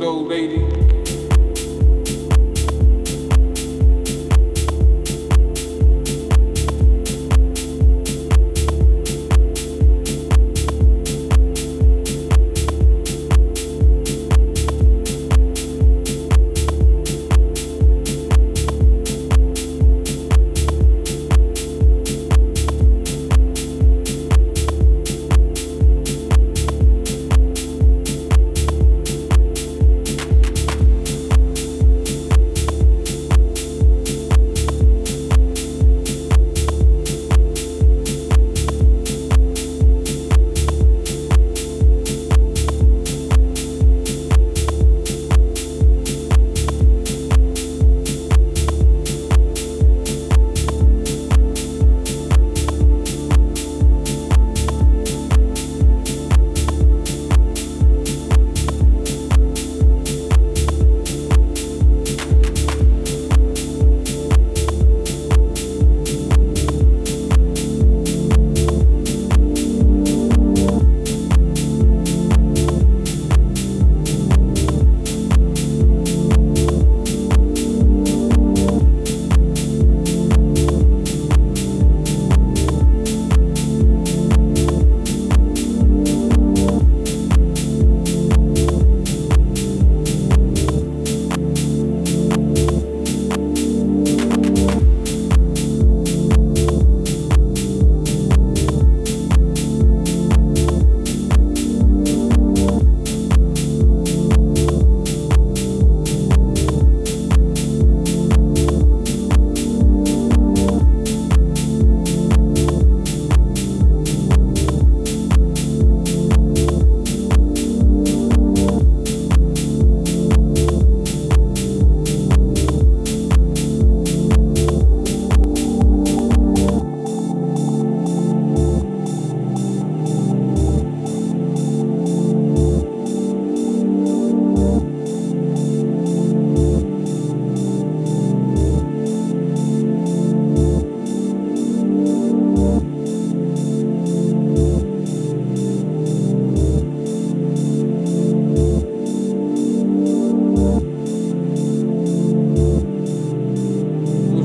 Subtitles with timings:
[0.00, 0.87] old lady.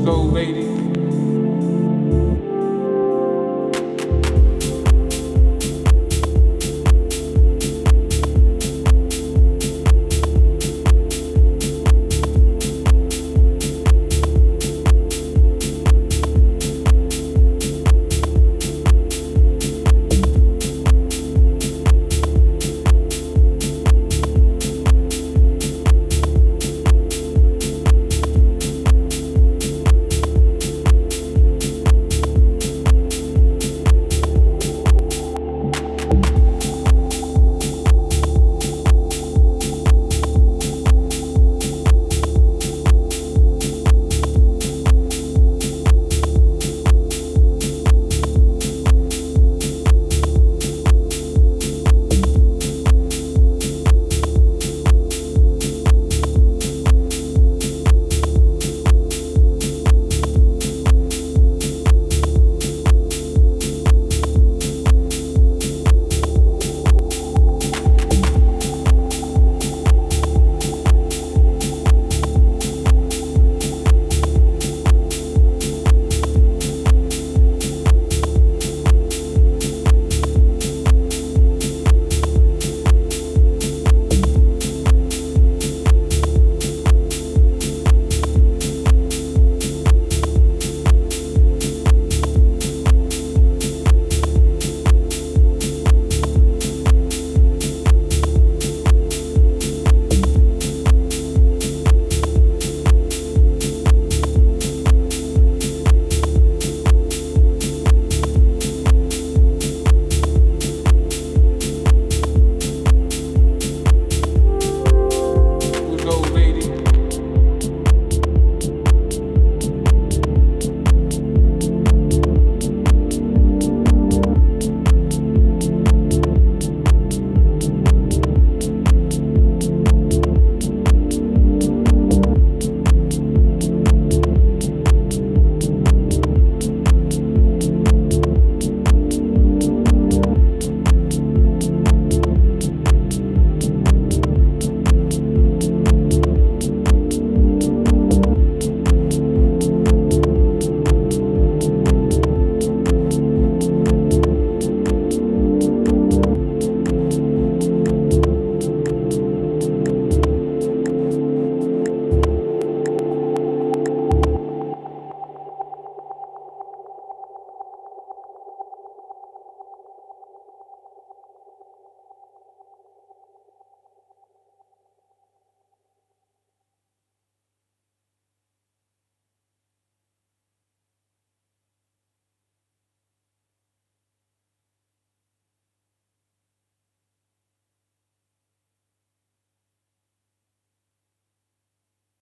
[0.03, 0.82] go, lady.